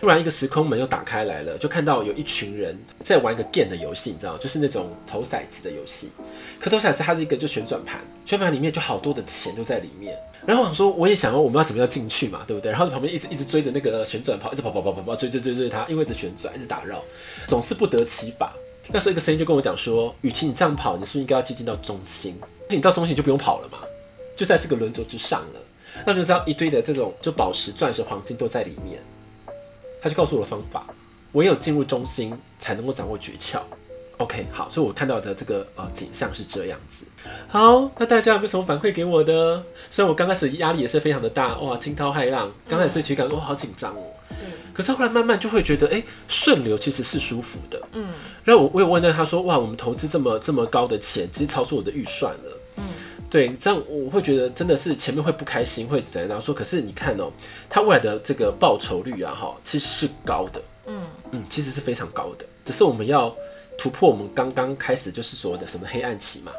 [0.00, 6.12] 突然一个时空门又打开来了，就看到有一群人在玩一个 game 的游戏，你知道，就是那种投骰子的游戏。
[6.60, 10.16] 可投骰子它是一个就旋转盘，旋转盘里面就好多的钱都在里面。
[10.46, 12.70] 然后我想说，我也想要我们要怎么样进去嘛，对不对？
[12.70, 17.02] 然后旁边一直一直追着那个旋转跑，一直跑跑跑跑跑，追追追追他，因为一直旋转，一直打绕，
[17.48, 18.52] 总是不得其法。
[18.90, 22.38] 那时候一个声音就跟我讲说，与其你这样跑，你是不是应该要接近到中心？
[22.70, 23.78] 你到中心就不用跑了嘛。
[24.36, 25.60] 就在这个轮轴之上了，
[26.06, 29.02] 那就知道一堆的这种就宝石、钻石、黄金都在里面。
[30.00, 30.86] 他就告诉我的方法，
[31.32, 33.60] 唯有进入中心才能够掌握诀窍。
[34.18, 37.06] OK，好，所以我看到的这个呃景象是这样子。
[37.46, 39.62] 好，那大家有没有什么反馈给我的？
[39.90, 44.02] 虽然我刚开始压力也是非常的大，哇，惊涛骇浪，刚开始体感哇好紧张哦。
[44.30, 44.48] 对。
[44.74, 47.80] 可是后来慢慢就会觉得，哎、欸，顺流其实是舒服的。
[47.92, 48.08] 嗯。
[48.42, 52.57] 然后我我有问到他说，哇，我们投资这么这么高的钱，其实超出我的预算了。
[53.30, 56.54] 对，这样我会觉得真的是前面会不开心，会怎样说？
[56.54, 57.30] 可是你看哦，
[57.68, 62.46] 它未来的这个报酬率啊，哈，其实是高的，嗯嗯，其实是非常高的。
[62.64, 63.34] 只是我们要
[63.76, 66.52] 突破我们刚刚开始就是所谓的什么黑暗期嘛，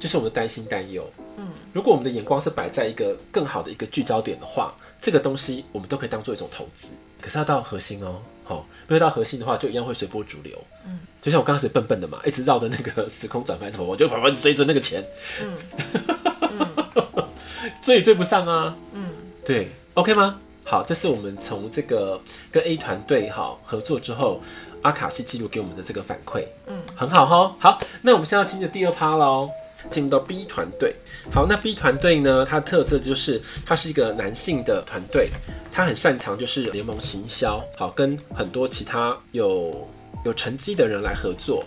[0.00, 1.06] 就是我们的担心担忧。
[1.36, 6.88] 嗯，如果我们的眼光是摆在一个更好的一个聚焦点的话，这个东西我们都可以当做一种投资。
[7.20, 10.58] 可是要到核心哦，好，没有到核心的话，就一样会随波逐流。
[10.86, 10.98] 嗯。
[11.26, 15.04] 就像我刚开始笨笨的嘛，一直绕着那个时空转盘什么，我就反反追着那个钱，
[15.42, 16.68] 嗯，
[17.82, 19.10] 追也追不上啊，嗯，
[19.44, 20.38] 对，OK 吗？
[20.62, 22.20] 好，这是我们从这个
[22.52, 24.40] 跟 A 团队哈合作之后，
[24.82, 27.56] 阿卡西记录给我们的这个反馈，嗯，很好哈。
[27.58, 29.50] 好，那我们现在要进入第二趴喽，
[29.90, 30.94] 进入到 B 团队。
[31.32, 35.28] 好，那 B 团队呢，它的特色就是它是一个男性的团队，
[35.72, 39.90] 它很擅长就是联盟行销，好，跟很多其他有。
[40.26, 41.64] 有成绩的人来合作，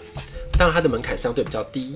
[0.51, 1.95] 当然他的门槛相对比较低，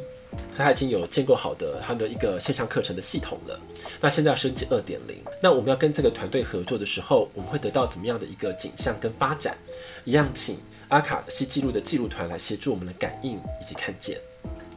[0.55, 3.59] 可他已经有建构好的他的一个线上课程的系统了。
[3.99, 9.57] 那现在要升级二点零，那我们要跟这个团队合作的时候，我们会得到怎么样的一个景象跟发展？
[10.05, 14.17] 一样，请阿卡西记录的记录团来协助我们的感应以及看见。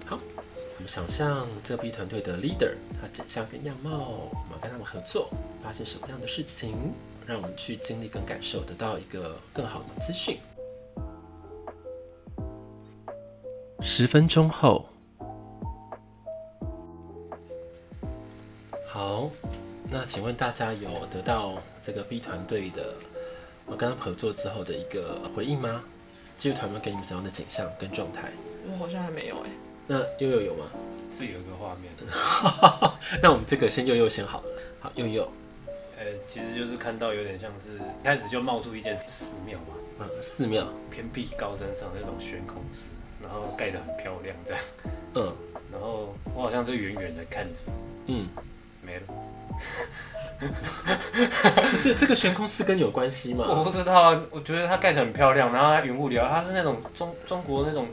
[0.04, 5.30] 好，我们想象这 B 团队的 leader，他景象跟样貌，我们跟他们合作，
[5.62, 6.92] 发生什么样的事情，
[7.26, 10.38] 让我们去经历跟感受，得到一个更好的资讯。
[13.88, 14.84] 十分钟后，
[18.88, 19.30] 好，
[19.88, 22.94] 那请问大家有得到这个 B 团队的
[23.64, 25.84] 我跟他合作之后的一个回应吗？
[26.36, 28.28] 技术团队给你们什么样的景象跟状态？
[28.68, 29.50] 我好像还没有哎。
[29.86, 30.66] 那悠悠有吗？
[31.16, 31.92] 是有一个画面。
[33.22, 34.48] 那我们这个先悠悠先好了。
[34.80, 35.30] 好，悠悠。
[35.96, 42.88] 呃，其实就是看到有点像是一开始就冒出一间寺庙嘛，嗯，寺庙偏僻高山上那种悬空寺，
[43.22, 44.62] 然后盖得很漂亮这样，
[45.14, 45.32] 嗯，
[45.72, 47.60] 然后我好像就远远的看着，
[48.06, 48.28] 嗯，
[48.82, 49.02] 没了。
[51.70, 53.46] 不是这个悬空寺跟你有关系吗？
[53.48, 57.86] 我不知道，我觉得它盖得很漂亮，然后它云雾缭，它是那种中中国那种。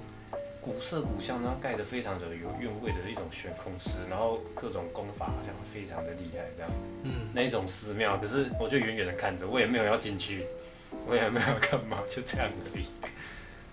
[0.66, 6.72] 古色古香，然后盖的非常的有韵味的一种悬空寺，然后各种功法好像非常的厉害，这样，
[7.04, 10.46] 嗯，那一种寺庙，可是我就远远的看着，我也没有要进去，
[11.06, 12.86] 我也没有要干嘛，就这样而已。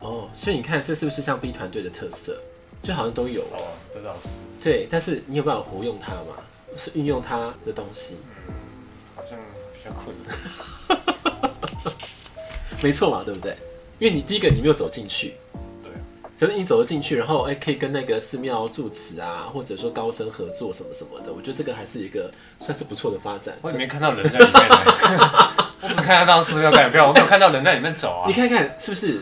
[0.01, 2.39] 哦，所以你看，这是不是像 B 团队的特色？
[2.83, 4.29] 就好像都有哦，这倒是。
[4.61, 6.37] 对，但是你有办法活用它吗？
[6.77, 8.17] 是运用它的东西？
[8.49, 8.55] 嗯，
[9.15, 9.39] 好像
[9.73, 10.35] 比较困难。
[12.83, 13.57] 没错嘛，对不对？
[13.99, 15.35] 因为你第一个你没有走进去。
[16.39, 23.55] 就是你走了进去，然后哎、欸，可以跟那个寺庙住持啊，或者说高僧合作什么什么的，我觉得这个还是一个算是不错的发展。
[23.61, 24.55] 我也没看到人在里面，
[25.83, 28.25] 我只看得到寺庙盖票，我没有看到人在里面走啊。
[28.27, 29.21] 你看看是不是，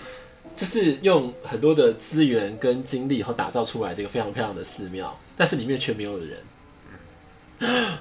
[0.59, 6.39] 就是用很多的资源跟精力，然后打造出来的一个非常漂亮的寺庙，但是里面却没有人。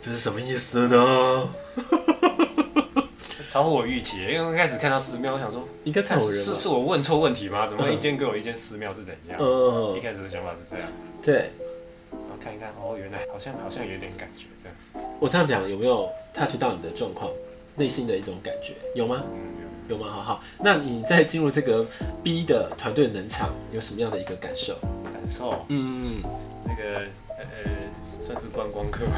[0.00, 1.50] 这是什么意思呢？
[3.50, 7.66] 超乎我预期，因为刚开始看到寺庙，我想说，应该才有人是是我问错问题吗？
[7.66, 9.38] 怎么一间给我一间寺庙是怎样？
[9.38, 10.88] 嗯，嗯，一开始的想法是这样。
[11.22, 11.50] 对，
[12.10, 15.10] 然后看一看，哦，原来好像好像有点感觉这样。
[15.20, 17.30] 我这样讲有没有 touch 到你的状况，
[17.76, 19.22] 内心的一种感觉有吗？
[19.30, 20.06] 嗯，有，有吗？
[20.10, 21.84] 好好，那你在进入这个
[22.22, 24.74] B 的团队的能场，有什么样的一个感受？
[25.04, 25.64] 感受？
[25.68, 26.22] 嗯嗯，
[26.64, 26.82] 那个
[27.38, 27.44] 呃，
[28.20, 29.04] 算是观光客。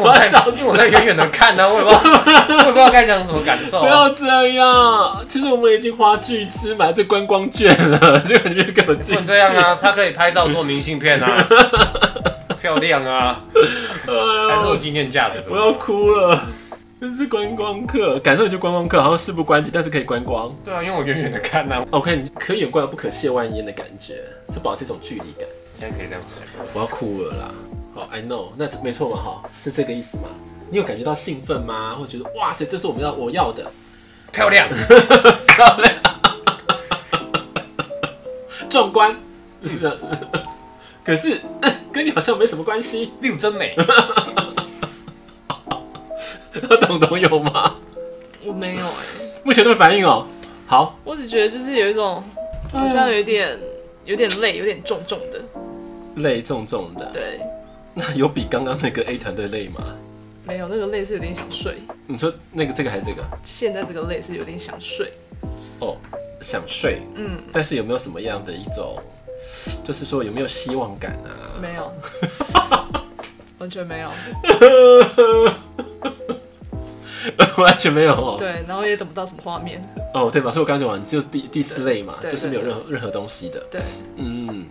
[0.00, 3.80] 我在，因为我在远远的看呢、啊，我也不知道， 我也不知道该讲什么感受、啊。
[3.80, 11.46] 不要这样，其实我们已经花巨资买这观光券了，这个里面根本进不这样啊，他可以拍照做明信片啊，
[12.60, 15.42] 漂亮啊，哎、还是有纪念价值。
[15.48, 16.44] 我要哭了，
[17.00, 20.52] 这是观光客，感受就观光客，好像事不关己，但是可以观光。
[20.64, 21.86] 对啊，因为我远远的看呐、啊。
[21.92, 25.48] OK，你可以有观而不可亵玩焉的感觉，是保持一种距离感。
[25.78, 26.40] 现在可以这样子。
[26.74, 27.54] 我要哭了啦。
[27.94, 30.24] 好，I know，那没错嘛，哈，是这个意思吗？
[30.70, 31.94] 你有感觉到兴奋吗？
[31.94, 33.70] 或者觉得哇塞，这是我们要我要的，
[34.32, 35.94] 漂亮，漂亮，
[38.68, 39.16] 壮观，
[39.64, 39.96] 是的。
[41.04, 41.40] 可是
[41.92, 43.12] 跟你好像没什么关系。
[43.22, 43.74] 六真美，
[46.86, 47.76] 懂懂有吗？
[48.44, 50.26] 我没有哎、欸，目前都没反应哦。
[50.66, 52.22] 好，我只觉得就是有一种
[52.72, 53.58] 好像有一点
[54.04, 55.40] 有点累，有点重重的，
[56.16, 57.40] 累重重的，对。
[57.94, 59.80] 那有比刚刚那个 A 团队累吗？
[60.44, 61.78] 没有，那个累是有点想睡。
[62.06, 63.22] 你说那个这个还是这个？
[63.42, 65.12] 现在这个累是有点想睡。
[65.80, 65.96] 哦，
[66.40, 67.02] 想睡。
[67.16, 67.42] 嗯。
[67.52, 68.96] 但是有没有什么样的一种，
[69.84, 71.58] 就是说有没有希望感啊？
[71.60, 71.92] 没有，
[73.58, 74.10] 完全没有。
[77.64, 78.36] 完全没有。
[78.38, 79.80] 对，然后也等不到什么画面。
[80.14, 80.50] 哦，对吧？
[80.50, 83.60] 所以我刚刚讲完就是第第四类嘛，就是没有任何任何东西的。
[83.70, 83.80] 对，
[84.16, 84.66] 嗯。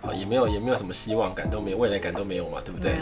[0.00, 2.94] 好，也没有，也没有什么希望感，都没有未来感都没有嘛，对不对？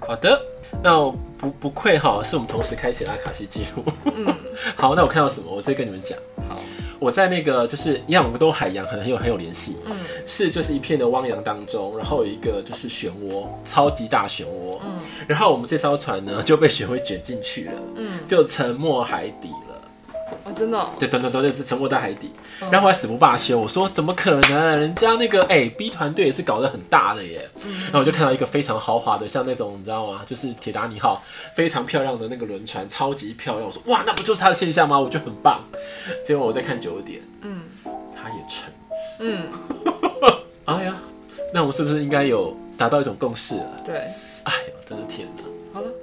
[0.00, 0.40] 好的，
[0.82, 0.96] 那
[1.36, 3.84] 不不愧哈，是我们同时开启了阿卡西记录。
[4.04, 4.34] 嗯。
[4.74, 6.18] 好，那我看到什么，我直接跟你们讲。
[6.48, 6.58] 好。
[6.98, 9.76] 我在那个就是一样，我们都海洋很很有很有联系。
[9.86, 9.96] 嗯。
[10.26, 14.78] 是，就是一片的汪洋当中，然后有一个就是漩涡，超级大漩涡。
[14.84, 14.98] 嗯。
[15.26, 17.72] 然后我们这艘船呢就被漩涡卷进去了。
[17.96, 18.20] 嗯。
[18.28, 19.48] 就沉没海底。
[20.48, 22.30] 哦、真的、哦，对，等等等，是沉没在海底，
[22.62, 23.58] 嗯、然后还死不罢休。
[23.58, 24.80] 我说怎么可能？
[24.80, 27.48] 人家那个哎、欸、，B 团队也是搞得很大的耶。
[27.64, 30.22] 嗯、然后我就看到一个非常豪华的，像那种你知道吗？
[30.26, 31.22] 就是铁达尼号，
[31.54, 33.66] 非常漂亮的那个轮船，超级漂亮。
[33.66, 34.98] 我说哇，那不就是它的现象吗？
[34.98, 35.60] 我觉得很棒。
[36.24, 37.62] 结果我再看九点，嗯，
[38.16, 38.72] 它也沉，
[39.20, 39.48] 嗯，
[40.64, 40.96] 哎呀，
[41.52, 43.82] 那我们是不是应该有达到一种共识了？
[43.84, 43.96] 对，
[44.44, 45.42] 哎呦，真的天哪！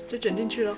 [0.08, 0.76] 就卷进去了。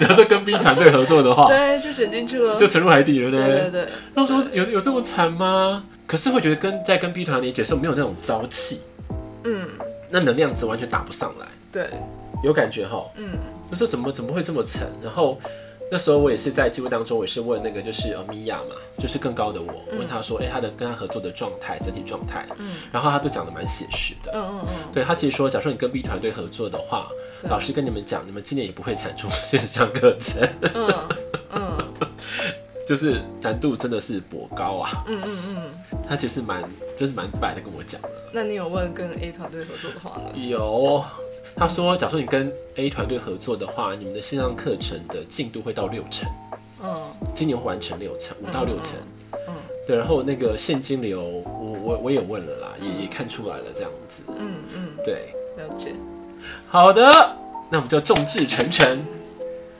[0.00, 3.60] 然后再跟 B 团队合作的话，对，就卷进去了，就沉入海底了，对不对？
[3.60, 3.92] 对对对。
[4.14, 5.84] 那我说有有这么惨吗？
[6.06, 8.80] 可是会觉得跟在跟 B 团里解释没有那种朝气，
[9.44, 9.68] 嗯，
[10.10, 11.46] 那能量值完全打不上来。
[11.72, 11.90] 对，
[12.44, 13.38] 有感觉哈，嗯，
[13.70, 14.86] 就说怎么怎么会这么沉？
[15.02, 15.40] 然后。
[15.88, 27.08] 那时候我也是在机会当中，我也是问那个就是呃米娅嘛，就是更高的我，嗯、问他说，哎、欸，他的跟他合作的状态，整体状态，嗯，然后他都讲的蛮写实的，嗯嗯嗯，对他其实说，假设你跟 B 团队合作的话，
[27.44, 30.42] 老师跟你们讲，你们今年也不会产出线上课程，
[30.74, 31.08] 嗯
[31.50, 31.78] 嗯，
[32.88, 36.64] 就是难度真的是颇高啊，嗯嗯嗯，他其实蛮
[36.98, 38.08] 就是蛮白的跟我讲的。
[38.32, 40.30] 那你有问跟 A 团队合作的话吗？
[40.34, 41.04] 有。
[41.58, 46.28] 他说，假如说你跟 A 团队合作的话，你们的线上课程的进度会到六成，
[46.82, 47.02] 嗯，
[47.34, 48.98] 今年会完成六成，五到六成，
[49.32, 49.54] 嗯，嗯，
[49.86, 55.94] 对，然后那个现金流，我我我也问了啦，也也看出来了这样子，嗯嗯，对，了解，
[56.68, 57.02] 好的，
[57.70, 59.02] 那我们就众志成城，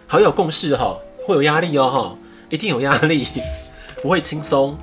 [0.06, 3.26] 好有共识哈，会有压力哦哈，一定有压力，
[4.00, 4.74] 不会轻松，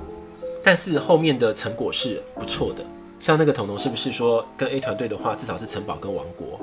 [0.62, 2.84] 但是后面的成果是不错的。
[3.20, 6.60] 像那个彤彤是不是说跟 A 团队的话，至少是城堡跟王国，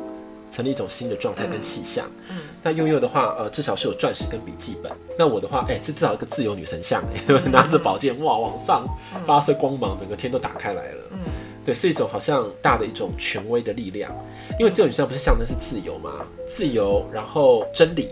[0.52, 2.06] 成立一种新的状态跟气象。
[2.30, 4.92] 嗯，那悠悠的话，呃，至少是有钻石跟笔记本。
[5.18, 7.04] 那我的话，哎、欸，是至少一个自由女神像，
[7.52, 8.86] 拿着宝剑哇往上
[9.26, 11.04] 发射光芒，整个天都打开来了。
[11.12, 11.20] 嗯，
[11.66, 14.12] 对，是一种好像大的一种权威的力量。
[14.60, 16.12] 因为自由女神像不是象征是自由吗？
[16.48, 18.10] 自由，然后真理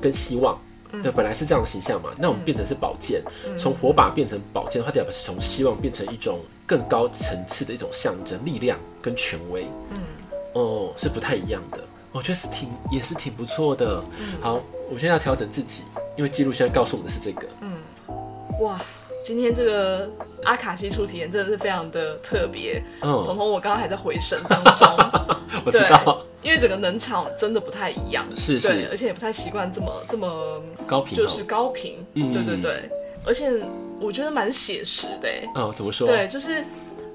[0.00, 0.58] 跟希望。
[1.02, 3.22] 对，本来是这样的形象嘛，那我们变成是宝剑，
[3.56, 9.66] 从火把变成宝剑的话，代表是从希望变成一种更高层次的一种象征力量跟权威。
[9.90, 9.98] 嗯，
[10.54, 11.80] 哦，是不太一样的，
[12.12, 14.02] 我觉得是挺也是挺不错的。
[14.40, 14.60] 好，
[14.90, 15.84] 我现在要调整自己，
[16.16, 17.48] 因为记录现在告诉我们的是这个。
[17.60, 17.78] 嗯，
[18.60, 18.80] 哇。
[19.24, 20.10] 今天这个
[20.42, 24.88] 阿卡西初体验真的是非常的特别，嗯，彤彤我刚刚还在回神当中，
[25.64, 32.60] 我知道，因为整个能场真的不太一样，是是，对，而且也不太习惯这么这么高频，就是高频，嗯，对对。
[32.60, 32.90] 对，
[33.24, 33.48] 而且
[34.00, 36.08] 我觉得蛮写实的，哦，怎么说？
[36.08, 36.64] 对，就是。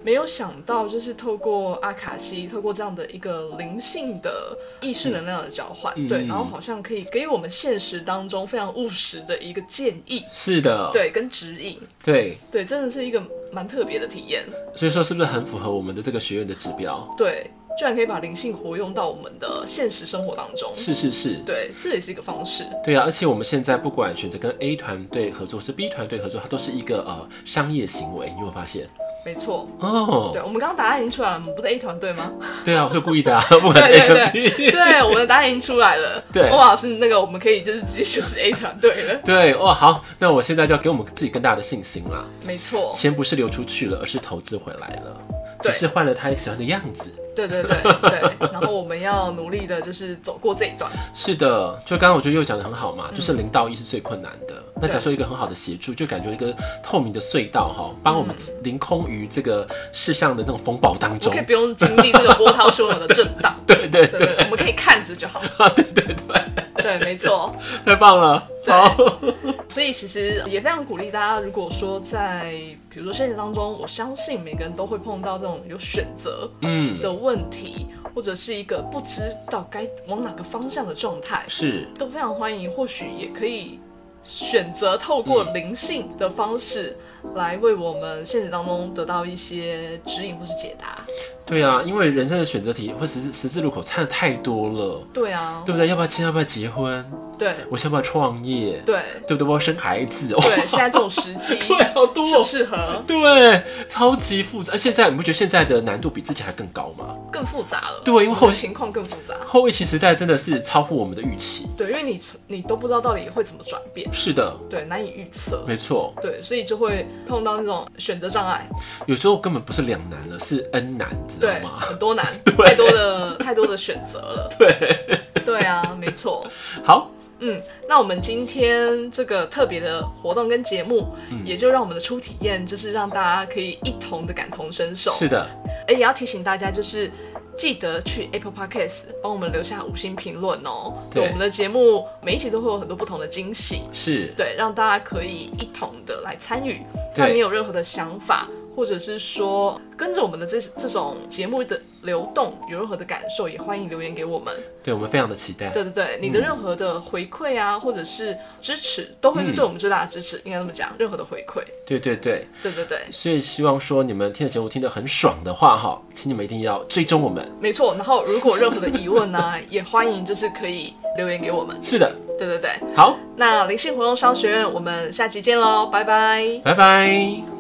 [0.08, 10.24] 没有想到，就是透过阿卡西，透过这样的一个灵性的意识能量的交换，嗯、对，然后好像可以给我们现实当中非常务实的一个建议。
[10.32, 11.78] 是的，对，跟指引。
[12.02, 14.46] 对，对，真的是一个蛮特别的体验。
[14.78, 17.06] 所以说，是不是很符合我们的这个学院的指标？
[17.18, 20.72] 对，居然可以把灵性活用到我们的现实生活当中。
[20.76, 22.64] 是是是，对，这也是一个方式。
[22.84, 28.28] 对啊，而且我们现在不管选择跟 A 团队合作，是 B 团队合作，它都是一个呃商业行为。
[28.28, 28.88] 你有没有发现？
[29.26, 32.32] 没错哦，对，我们刚刚答案已经出来了，我们不是 A 团队吗？
[32.64, 36.24] 对啊，我是故意的啊， 不管 A 团队，对，我们的答案已经出来了。
[36.32, 39.16] 对，欧老师，那个我们可以就是直接就是 A 团队了。
[39.26, 42.24] 对，哇，好，那我现在就要给我们自己更大的信心啦。
[42.42, 45.18] 没错，钱不是流出去了，而是投资回来了，
[45.62, 47.12] 只是换了他喜欢的样子。
[47.46, 50.92] 对对对对，然后我们要努力的，就是走过这一段。
[51.14, 54.56] 是的，就刚刚我觉得又讲的很好嘛，就是零到一是最困难的。
[54.80, 63.56] 那假设一个很好的协助，就感觉一个透明的隧道哈，帮我们凌空于这个世上的那种风暴当中，可以不用经历这个波涛汹涌的震荡。
[63.68, 65.42] 对对对对，我们可以看着就好。
[65.76, 68.48] 对对对，对，没错， 太棒了。
[68.64, 68.74] 对，
[69.70, 72.52] 所以其实也非常鼓励大家，如果说在
[72.90, 83.80] 比如说现实当中，我相信每个人都会碰到这种有选择嗯的问题，或者是一个不知道该往哪个方向的状态，是都非常欢迎，或许也可以。
[84.24, 86.98] 选择透过灵性的方式
[87.36, 91.00] 来为我们现实当中得到一些指引或是解答。
[91.46, 95.02] 对啊，因为人生的选择题或十字十字路口差的太多了。
[95.14, 95.88] 对啊，对不对？
[95.88, 96.26] 要不要亲？
[96.26, 97.06] 要不要结婚？
[97.38, 98.82] 对，我想不要创业？
[98.86, 99.40] 对，对不对？
[99.40, 100.34] 要不要生孩子？
[100.34, 103.02] 对，现在这种时期， 对，好多适不适合？
[103.08, 104.76] 对，超级复杂。
[104.76, 107.16] 现在你不觉得现在的难度比之前还更高吗？
[107.32, 108.02] 更复杂了。
[108.04, 109.36] 对，因为后情况更复杂。
[109.46, 111.70] 后疫情时代真的是超乎我们的预期。
[111.78, 114.10] 对，因为你你都不知道到底会怎么转变。
[114.12, 114.54] 是的。
[114.70, 115.64] 对，难以预测。
[115.66, 116.14] 没错。
[116.22, 118.68] 对，所以就会碰到那种选择障碍。
[119.06, 121.80] 有时候根本不是两难了，是 N 难，知道吗？
[121.80, 122.26] 很多难，
[122.58, 124.50] 太多的太多的选择了。
[124.60, 125.22] 对。
[125.46, 126.46] 对啊，没错。
[126.84, 127.10] 好。
[127.40, 135.14] 嗯，那我们今天这个特别的活动跟节目，嗯、也就让我们的初体验，就是让大家可以一同的感同身受。
[135.14, 135.48] 是的，
[135.88, 137.12] 哎，也要提醒大家，就是
[137.58, 140.94] 记得去 Apple Podcast 帮我们留下五星评论哦。
[141.12, 146.82] 对，我们的节目每一集都会有很多不同的惊喜，是对，让大家可以一同的来参与。
[147.16, 154.54] 对，你有任何的想法，或者是说跟着我们的这这种节目的流动有任何的感受，也欢迎留言给我们。
[154.84, 155.70] 对，我们非常的期待。
[155.72, 160.38] 对对对，你的任何的回馈啊，嗯、或者是支持，都会是对我们最大的支持。
[160.38, 161.64] 嗯、应该这么讲，任何的回馈。
[161.88, 163.00] 对对对，对对对。
[163.12, 167.52] 所以希望说你们听的节目听得很爽的话，哈，请你们一定要追踪我们。
[167.60, 167.96] 没错。
[167.96, 171.76] 然后如果任何的疑问呢、啊， 也欢迎就是可以留言给我们。
[171.82, 172.16] 是的。
[172.38, 172.70] 对对对。
[172.96, 176.62] 好，那灵性活动商学院，我们下期见喽，拜拜。
[176.64, 177.57] 拜拜。